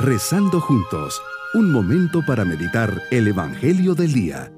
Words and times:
Rezando 0.00 0.60
juntos, 0.60 1.20
un 1.54 1.72
momento 1.72 2.24
para 2.24 2.44
meditar 2.44 3.02
el 3.10 3.26
Evangelio 3.26 3.96
del 3.96 4.12
Día. 4.12 4.52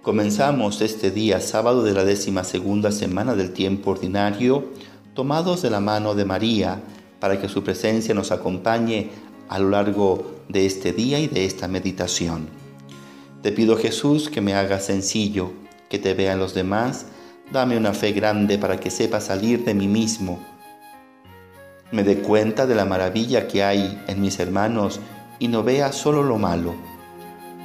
Comenzamos 0.00 0.80
este 0.80 1.10
día, 1.10 1.40
sábado 1.40 1.82
de 1.82 1.92
la 1.92 2.04
décima 2.04 2.44
segunda 2.44 2.92
semana 2.92 3.34
del 3.34 3.52
tiempo 3.52 3.90
ordinario, 3.90 4.66
tomados 5.14 5.60
de 5.60 5.70
la 5.70 5.80
mano 5.80 6.14
de 6.14 6.24
María, 6.24 6.80
para 7.18 7.40
que 7.40 7.48
su 7.48 7.64
presencia 7.64 8.14
nos 8.14 8.30
acompañe 8.30 9.10
a 9.48 9.58
lo 9.58 9.70
largo 9.70 10.36
de 10.48 10.66
este 10.66 10.92
día 10.92 11.18
y 11.18 11.26
de 11.26 11.46
esta 11.46 11.66
meditación. 11.66 12.65
Te 13.46 13.52
pido 13.52 13.76
Jesús 13.76 14.28
que 14.28 14.40
me 14.40 14.54
hagas 14.54 14.86
sencillo, 14.86 15.52
que 15.88 16.00
te 16.00 16.14
vean 16.14 16.40
los 16.40 16.52
demás, 16.52 17.06
dame 17.52 17.76
una 17.76 17.92
fe 17.92 18.10
grande 18.10 18.58
para 18.58 18.80
que 18.80 18.90
sepa 18.90 19.20
salir 19.20 19.64
de 19.64 19.72
mí 19.72 19.86
mismo. 19.86 20.40
Me 21.92 22.02
dé 22.02 22.18
cuenta 22.22 22.66
de 22.66 22.74
la 22.74 22.84
maravilla 22.84 23.46
que 23.46 23.62
hay 23.62 24.02
en 24.08 24.20
mis 24.20 24.40
hermanos 24.40 24.98
y 25.38 25.46
no 25.46 25.62
vea 25.62 25.92
solo 25.92 26.24
lo 26.24 26.38
malo. 26.38 26.74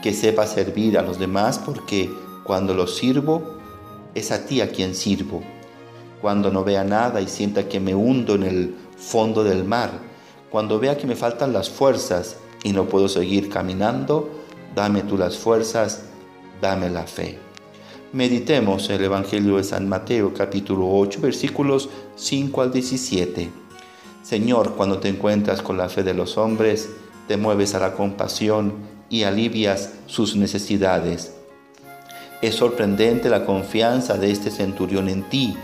Que 0.04 0.14
sepa 0.14 0.46
servir 0.46 1.00
a 1.00 1.02
los 1.02 1.18
demás 1.18 1.58
porque 1.58 2.12
cuando 2.44 2.76
los 2.76 2.96
sirvo, 2.98 3.58
es 4.14 4.32
a 4.32 4.46
ti 4.46 4.62
a 4.62 4.72
quien 4.72 4.94
sirvo. 4.94 5.42
Cuando 6.22 6.52
no 6.52 6.64
vea 6.64 6.84
nada 6.84 7.22
y 7.22 7.28
sienta 7.28 7.68
que 7.68 7.80
me 7.80 7.96
hundo 7.96 8.36
en 8.36 8.44
el 8.44 8.76
fondo 8.98 9.44
del 9.44 9.64
mar, 9.64 9.90
cuando 10.52 10.78
vea 10.78 11.00
que 11.00 11.08
me 11.08 11.16
faltan 11.16 11.54
las 11.54 11.72
fuerzas 11.72 12.36
y 12.64 12.72
no 12.72 12.86
puedo 12.86 13.10
seguir 13.10 13.50
caminando, 13.50 14.41
dame 14.76 15.02
tú 15.02 15.18
las 15.18 15.38
fuerzas, 15.38 16.04
dame 16.62 16.90
la 16.90 17.04
fe. 17.04 17.38
Meditemos 18.14 18.90
el 18.90 19.04
Evangelio 19.04 19.58
de 19.58 19.64
San 19.64 19.88
Mateo 19.88 20.34
capítulo 20.34 20.90
8 20.90 21.22
versículos 21.22 21.90
5 22.16 22.62
al 22.62 22.72
17. 22.72 23.50
Señor, 24.22 24.76
cuando 24.76 25.00
te 25.00 25.10
encuentras 25.10 25.62
con 25.62 25.78
la 25.78 25.90
fe 25.90 26.04
de 26.04 26.14
los 26.14 26.38
hombres, 26.38 26.90
te 27.28 27.38
mueves 27.38 27.74
a 27.74 27.80
la 27.80 27.94
compasión 27.94 28.74
y 29.10 29.24
alivias 29.24 29.94
sus 30.08 30.36
necesidades. 30.36 31.34
Es 32.42 32.56
sorprendente 32.56 33.30
la 33.30 33.46
confianza 33.46 34.18
de 34.18 34.32
este 34.32 34.52
centurión 34.52 35.10
en 35.10 35.24
ti. 35.30 35.56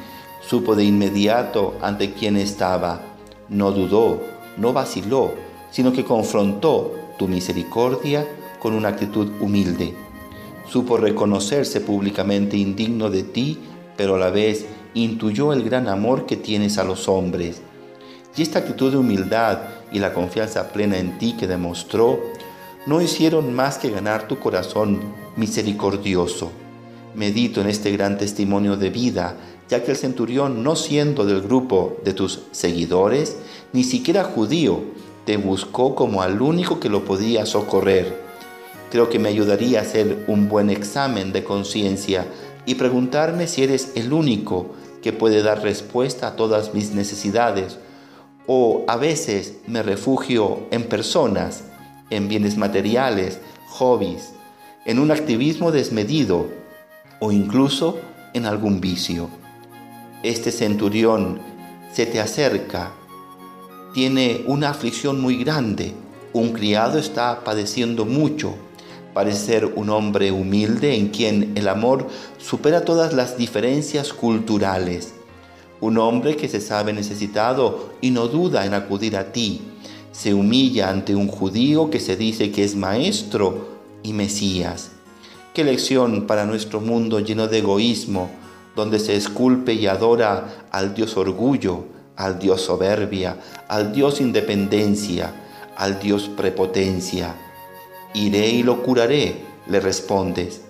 Supo 0.47 0.75
de 0.75 0.83
inmediato 0.83 1.75
ante 1.81 2.14
quién 2.14 2.38
estaba. 2.38 3.02
No 3.49 3.71
dudó, 3.71 4.21
no 4.58 4.73
vaciló, 4.73 5.33
sino 5.71 5.92
que 5.92 6.05
confrontó 6.05 6.94
tu 7.17 7.27
misericordia 7.27 8.25
con 8.59 8.73
una 8.73 8.89
actitud 8.89 9.30
humilde. 9.39 9.94
Supo 10.69 10.97
reconocerse 10.97 11.80
públicamente 11.80 12.58
indigno 12.58 13.09
de 13.09 13.23
ti, 13.23 13.58
pero 13.95 14.16
a 14.16 14.19
la 14.19 14.30
vez 14.30 14.66
intuyó 14.94 15.53
el 15.53 15.64
gran 15.64 15.88
amor 15.88 16.25
que 16.25 16.36
tienes 16.36 16.77
a 16.77 16.83
los 16.83 17.08
hombres. 17.08 17.61
Y 18.36 18.41
esta 18.41 18.59
actitud 18.59 18.91
de 18.91 18.97
humildad 18.97 19.59
y 19.91 19.99
la 19.99 20.14
confianza 20.14 20.72
plena 20.72 20.97
en 20.97 21.17
ti 21.17 21.36
que 21.39 21.47
demostró, 21.47 22.19
no 22.86 23.02
hicieron 23.02 23.53
más 23.53 23.77
que 23.77 23.89
ganar 23.89 24.27
tu 24.27 24.39
corazón 24.39 24.99
misericordioso. 25.36 26.52
Medito 27.16 27.61
en 27.61 27.67
este 27.67 27.92
gran 27.92 28.17
testimonio 28.17 28.77
de 28.77 28.89
vida, 28.89 29.36
ya 29.69 29.83
que 29.83 29.92
el 29.92 29.97
centurión, 29.97 30.64
no 30.64 30.75
siendo 30.75 31.25
del 31.25 31.42
grupo 31.42 31.97
de 32.03 32.14
tus 32.14 32.42
seguidores, 32.52 33.38
ni 33.73 33.83
siquiera 33.83 34.23
judío, 34.23 34.81
te 35.25 35.38
buscó 35.38 35.95
como 35.95 36.21
al 36.21 36.42
único 36.42 36.80
que 36.80 36.89
lo 36.89 37.03
podía 37.03 37.45
socorrer 37.45 38.27
creo 38.91 39.09
que 39.09 39.19
me 39.19 39.30
ayudaría 39.30 39.80
a 39.80 39.83
hacer 39.83 40.25
un 40.27 40.47
buen 40.47 40.69
examen 40.69 41.31
de 41.31 41.43
conciencia 41.43 42.25
y 42.66 42.75
preguntarme 42.75 43.47
si 43.47 43.63
eres 43.63 43.91
el 43.95 44.13
único 44.13 44.71
que 45.02 45.13
puede 45.13 45.42
dar 45.42 45.61
respuesta 45.61 46.27
a 46.27 46.36
todas 46.36 46.73
mis 46.73 46.92
necesidades. 46.92 47.77
O 48.45 48.86
a 48.87 48.97
veces 48.97 49.55
me 49.67 49.83
refugio 49.83 50.67
en 50.71 50.83
personas, 50.83 51.64
en 52.09 52.27
bienes 52.27 52.58
materiales, 52.58 53.39
hobbies, 53.67 54.33
en 54.86 54.99
un 54.99 55.11
activismo 55.11 55.71
desmedido 55.71 56.47
o 57.20 57.31
incluso 57.31 57.99
en 58.33 58.45
algún 58.45 58.80
vicio. 58.80 59.30
Este 60.23 60.52
centurión 60.52 61.39
se 61.93 62.05
te 62.05 62.20
acerca, 62.20 62.92
tiene 63.93 64.43
una 64.45 64.70
aflicción 64.70 65.21
muy 65.21 65.43
grande, 65.43 65.93
un 66.33 66.53
criado 66.53 66.99
está 66.99 67.43
padeciendo 67.43 68.05
mucho, 68.05 68.55
Parece 69.17 69.48
ser 69.48 69.66
un 69.66 69.89
hombre 69.89 70.32
humilde 70.32 70.94
en 70.94 71.08
quien 71.08 71.54
el 71.55 71.70
amor 71.70 72.08
supera 72.38 72.86
todas 72.86 73.14
las 73.14 73.36
diferencias 73.36 74.14
culturales. 74.14 75.16
Un 75.82 75.98
hombre 75.98 76.36
que 76.36 76.48
se 76.48 76.61
sabe 76.61 76.94
necesitado 76.94 77.94
y 78.00 78.11
no 78.11 78.27
duda 78.27 78.67
en 78.67 78.76
acudir 78.76 79.17
a 79.17 79.32
ti. 79.32 79.61
Se 80.11 80.36
humilla 80.36 80.92
ante 80.92 81.16
un 81.16 81.30
judío 81.30 81.89
que 81.89 82.00
se 82.00 82.16
dice 82.16 82.52
que 82.52 82.64
es 82.64 82.76
maestro 82.76 83.80
y 84.04 84.14
Mesías. 84.14 84.92
Qué 85.56 85.64
lección 85.64 86.27
para 86.27 86.45
nuestro 86.45 86.80
mundo 86.80 87.20
lleno 87.20 87.48
de 87.48 87.58
egoísmo, 87.58 88.30
donde 88.76 89.00
se 89.00 89.16
esculpe 89.16 89.73
y 89.73 89.88
adora 89.88 90.67
al 90.70 90.94
Dios 90.94 91.17
orgullo, 91.17 91.86
al 92.16 92.38
Dios 92.38 92.61
soberbia, 92.61 93.39
al 93.67 93.94
Dios 93.94 94.22
independencia, 94.22 95.33
al 95.76 95.98
Dios 95.98 96.30
prepotencia. 96.38 97.46
Iré 98.14 98.50
y 98.50 98.64
lo 98.64 98.84
curaré, 98.84 99.44
le 99.68 99.80
respondes. 99.80 100.62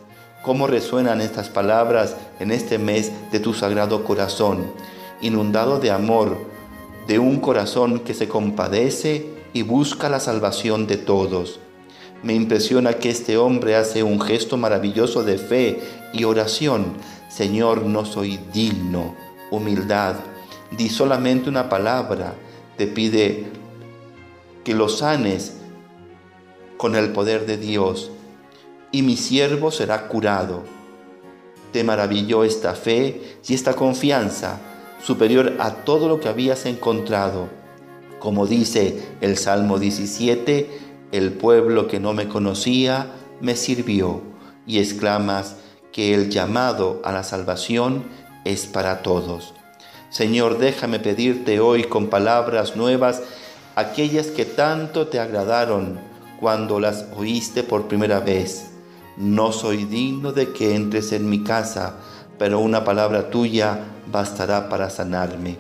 ¿Cómo 0.44 0.68
resuenan 0.68 1.22
estas 1.22 1.50
palabras 1.50 2.16
en 2.40 2.52
este 2.52 2.78
mes 2.78 3.12
de 3.32 3.40
tu 3.40 3.54
sagrado 3.54 4.04
corazón, 4.04 4.72
inundado 5.22 5.80
de 5.80 5.92
amor, 5.92 6.38
de 7.08 7.20
un 7.20 7.40
corazón 7.40 8.00
que 8.00 8.14
se 8.14 8.28
compadece 8.28 9.28
y 9.54 9.62
busca 9.64 10.10
la 10.10 10.20
salvación 10.20 10.88
de 10.88 10.98
todos? 10.98 11.60
Me 12.24 12.34
impresiona 12.34 12.94
que 12.94 13.10
este 13.10 13.38
hombre 13.38 13.76
hace 13.76 14.04
un 14.04 14.20
gesto 14.20 14.58
maravilloso 14.58 15.24
de 15.24 15.38
fe 15.38 15.80
y 16.14 16.24
oración. 16.24 16.94
Señor, 17.30 17.84
no 17.84 18.06
soy 18.06 18.40
digno. 18.54 19.16
Humildad. 19.52 20.16
Di 20.72 20.90
solamente 20.90 21.50
una 21.50 21.70
palabra. 21.70 22.34
Te 22.78 22.88
pide 22.88 23.46
que 24.64 24.74
lo 24.74 24.90
sanes 24.90 25.58
con 26.78 26.96
el 26.96 27.12
poder 27.12 27.46
de 27.46 27.58
Dios, 27.58 28.12
y 28.92 29.02
mi 29.02 29.18
siervo 29.18 29.72
será 29.72 30.08
curado. 30.08 30.64
Te 31.74 31.84
maravilló 31.84 32.44
esta 32.44 32.74
fe 32.74 33.38
y 33.48 33.54
esta 33.54 33.74
confianza 33.74 34.60
superior 35.04 35.56
a 35.60 35.72
todo 35.84 36.08
lo 36.08 36.20
que 36.20 36.30
habías 36.30 36.66
encontrado. 36.66 37.50
Como 38.20 38.48
dice 38.48 39.04
el 39.22 39.38
Salmo 39.38 39.80
17, 39.80 40.70
el 41.12 41.34
pueblo 41.34 41.88
que 41.88 42.00
no 42.00 42.14
me 42.14 42.28
conocía 42.28 43.12
me 43.42 43.56
sirvió, 43.56 44.22
y 44.66 44.80
exclamas 44.80 45.58
que 45.92 46.14
el 46.14 46.30
llamado 46.30 47.02
a 47.04 47.12
la 47.12 47.24
salvación 47.24 48.06
es 48.46 48.66
para 48.66 49.02
todos. 49.02 49.54
Señor, 50.10 50.58
déjame 50.58 51.00
pedirte 51.00 51.60
hoy 51.60 51.84
con 51.84 52.08
palabras 52.08 52.76
nuevas 52.76 53.22
aquellas 53.76 54.28
que 54.28 54.46
tanto 54.46 55.08
te 55.08 55.20
agradaron 55.20 56.00
cuando 56.40 56.80
las 56.80 57.06
oíste 57.16 57.64
por 57.64 57.88
primera 57.88 58.20
vez. 58.20 58.68
No 59.18 59.52
soy 59.52 59.86
digno 59.86 60.32
de 60.32 60.54
que 60.54 60.76
entres 60.76 61.12
en 61.12 61.30
mi 61.30 61.44
casa, 61.44 61.96
pero 62.38 62.60
una 62.60 62.84
palabra 62.84 63.30
tuya 63.30 63.80
bastará 64.12 64.70
para 64.70 64.90
sanarme. 64.90 65.58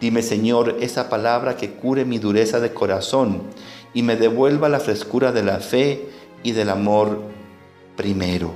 Dime, 0.00 0.22
Señor, 0.22 0.78
esa 0.80 1.08
palabra 1.08 1.56
que 1.56 1.74
cure 1.74 2.04
mi 2.04 2.18
dureza 2.18 2.58
de 2.58 2.74
corazón 2.74 3.42
y 3.94 4.02
me 4.02 4.16
devuelva 4.16 4.68
la 4.68 4.80
frescura 4.80 5.30
de 5.30 5.44
la 5.44 5.58
fe 5.58 6.08
y 6.42 6.52
del 6.52 6.70
amor 6.70 7.20
primero. 7.96 8.50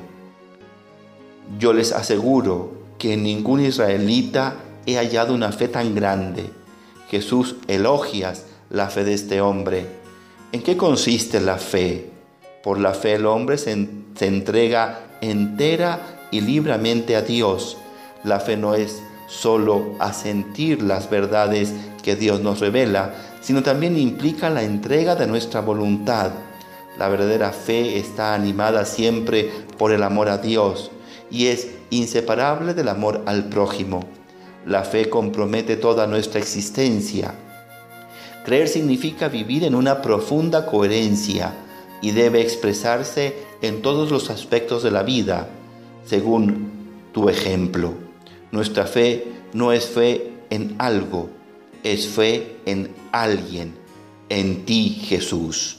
Yo 1.60 1.72
les 1.72 1.92
aseguro 1.92 2.72
que 2.98 3.14
en 3.14 3.22
ningún 3.22 3.64
israelita 3.64 4.56
he 4.86 4.96
hallado 4.96 5.34
una 5.34 5.52
fe 5.52 5.68
tan 5.68 5.94
grande. 5.94 6.50
Jesús, 7.08 7.54
elogias 7.68 8.46
la 8.68 8.88
fe 8.88 9.04
de 9.04 9.14
este 9.14 9.40
hombre 9.40 10.05
¿En 10.56 10.62
qué 10.62 10.74
consiste 10.78 11.38
la 11.38 11.58
fe? 11.58 12.08
Por 12.62 12.80
la 12.80 12.94
fe 12.94 13.16
el 13.16 13.26
hombre 13.26 13.58
se, 13.58 13.72
entrega 13.72 15.00
entera 15.20 16.00
y 16.30 16.40
libremente 16.40 17.14
a 17.14 17.20
Dios. 17.20 17.76
La 18.24 18.40
fe 18.40 18.56
no 18.56 18.74
es 18.74 19.02
solo 19.28 19.92
asentir 19.98 20.80
las 20.80 21.10
verdades 21.10 21.74
que 22.02 22.16
Dios 22.16 22.40
nos 22.40 22.60
revela, 22.60 23.12
sino 23.42 23.62
también 23.62 23.98
implica 23.98 24.48
la 24.48 24.62
entrega 24.62 25.14
de 25.14 25.26
nuestra 25.26 25.60
voluntad. 25.60 26.30
La 26.96 27.08
verdadera 27.08 27.52
fe 27.52 27.98
está 27.98 28.32
animada 28.32 28.86
siempre 28.86 29.50
por 29.76 29.92
el 29.92 30.02
amor 30.02 30.30
a 30.30 30.38
Dios 30.38 30.90
y 31.30 31.48
es 31.48 31.68
inseparable 31.90 32.72
del 32.72 32.88
amor 32.88 33.20
al 33.26 33.50
prójimo. 33.50 34.08
La 34.64 34.84
fe 34.84 35.10
compromete 35.10 35.76
toda 35.76 36.06
nuestra 36.06 36.40
existencia 36.40 37.34
Creer 38.46 38.68
significa 38.68 39.26
vivir 39.26 39.64
en 39.64 39.74
una 39.74 40.00
profunda 40.02 40.66
coherencia 40.66 41.52
y 42.00 42.12
debe 42.12 42.40
expresarse 42.40 43.34
en 43.60 43.82
todos 43.82 44.12
los 44.12 44.30
aspectos 44.30 44.84
de 44.84 44.92
la 44.92 45.02
vida. 45.02 45.48
según 46.04 46.70
tu 47.12 47.28
ejemplo. 47.28 47.94
Nuestra 48.52 48.86
fe 48.86 49.24
no 49.52 49.72
es 49.72 49.86
fe 49.86 50.30
en 50.50 50.76
algo, 50.78 51.28
es 51.82 52.06
fe 52.06 52.58
en 52.66 52.94
alguien, 53.10 53.74
en 54.28 54.64
ti 54.64 54.90
Jesús. 54.90 55.78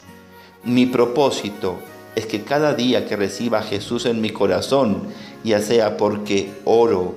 Mi 0.66 0.86
propósito 0.86 1.78
es 2.16 2.25
que 2.25 2.42
cada 2.42 2.74
día 2.74 3.08
que 3.08 3.16
reciba 3.16 3.60
a 3.60 3.63
Jesús 3.63 4.06
en 4.06 4.20
mi 4.20 4.31
corazón, 4.31 5.04
ya 5.46 5.62
sea 5.62 5.96
porque 5.96 6.50
oro, 6.66 7.16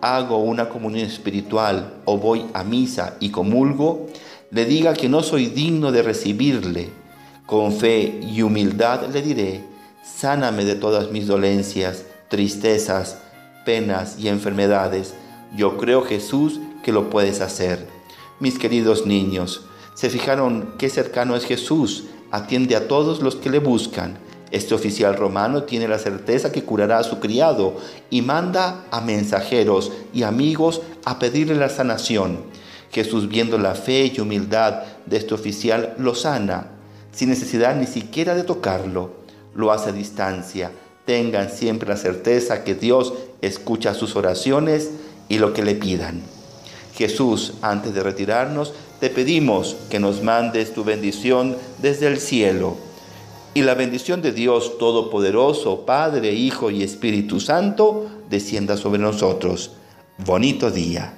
hago 0.00 0.38
una 0.38 0.68
comunión 0.68 1.06
espiritual 1.06 1.94
o 2.04 2.18
voy 2.18 2.46
a 2.54 2.64
misa 2.64 3.16
y 3.20 3.30
comulgo, 3.30 4.06
le 4.50 4.64
diga 4.64 4.94
que 4.94 5.08
no 5.08 5.22
soy 5.22 5.46
digno 5.46 5.92
de 5.92 6.02
recibirle. 6.02 6.90
Con 7.46 7.72
fe 7.72 8.20
y 8.22 8.42
humildad 8.42 9.08
le 9.12 9.22
diré, 9.22 9.64
sáname 10.02 10.64
de 10.64 10.74
todas 10.74 11.10
mis 11.10 11.26
dolencias, 11.26 12.04
tristezas, 12.28 13.18
penas 13.64 14.18
y 14.18 14.28
enfermedades. 14.28 15.14
Yo 15.56 15.76
creo 15.76 16.02
Jesús 16.02 16.60
que 16.82 16.92
lo 16.92 17.10
puedes 17.10 17.40
hacer. 17.40 17.86
Mis 18.40 18.58
queridos 18.58 19.06
niños, 19.06 19.62
¿se 19.94 20.08
fijaron 20.10 20.74
qué 20.78 20.88
cercano 20.88 21.36
es 21.36 21.44
Jesús? 21.44 22.04
Atiende 22.30 22.76
a 22.76 22.88
todos 22.88 23.20
los 23.20 23.36
que 23.36 23.50
le 23.50 23.58
buscan. 23.58 24.18
Este 24.50 24.74
oficial 24.74 25.16
romano 25.16 25.64
tiene 25.64 25.88
la 25.88 25.98
certeza 25.98 26.52
que 26.52 26.64
curará 26.64 26.98
a 26.98 27.04
su 27.04 27.18
criado 27.20 27.76
y 28.08 28.22
manda 28.22 28.86
a 28.90 29.02
mensajeros 29.02 29.92
y 30.14 30.22
amigos 30.22 30.80
a 31.04 31.18
pedirle 31.18 31.54
la 31.54 31.68
sanación. 31.68 32.38
Jesús, 32.90 33.28
viendo 33.28 33.58
la 33.58 33.74
fe 33.74 34.12
y 34.14 34.20
humildad 34.20 34.82
de 35.06 35.16
este 35.16 35.34
oficial, 35.34 35.94
lo 35.98 36.14
sana, 36.14 36.68
sin 37.12 37.28
necesidad 37.28 37.76
ni 37.76 37.86
siquiera 37.86 38.34
de 38.34 38.44
tocarlo. 38.44 39.18
Lo 39.54 39.72
hace 39.72 39.90
a 39.90 39.92
distancia. 39.92 40.70
Tengan 41.04 41.50
siempre 41.50 41.88
la 41.88 41.96
certeza 41.96 42.64
que 42.64 42.74
Dios 42.74 43.12
escucha 43.40 43.94
sus 43.94 44.16
oraciones 44.16 44.90
y 45.28 45.38
lo 45.38 45.52
que 45.52 45.64
le 45.64 45.74
pidan. 45.74 46.22
Jesús, 46.94 47.54
antes 47.62 47.94
de 47.94 48.02
retirarnos, 48.02 48.72
te 49.00 49.10
pedimos 49.10 49.76
que 49.90 50.00
nos 50.00 50.22
mandes 50.22 50.74
tu 50.74 50.84
bendición 50.84 51.56
desde 51.80 52.08
el 52.08 52.18
cielo 52.18 52.76
y 53.54 53.62
la 53.62 53.74
bendición 53.74 54.22
de 54.22 54.32
Dios 54.32 54.78
Todopoderoso, 54.78 55.84
Padre, 55.84 56.32
Hijo 56.32 56.70
y 56.70 56.82
Espíritu 56.82 57.40
Santo, 57.40 58.06
descienda 58.30 58.76
sobre 58.76 59.00
nosotros. 59.00 59.72
Bonito 60.18 60.70
día. 60.70 61.17